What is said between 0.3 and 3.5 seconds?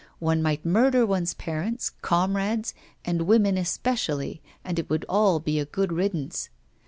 might murder one's parents, comrades, and